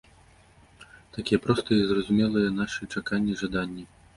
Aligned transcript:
Такія 1.17 1.37
простыя 1.45 1.81
і 1.83 1.87
зразумелыя 1.91 2.57
нашы 2.59 2.81
чаканні-жаданні. 2.95 3.89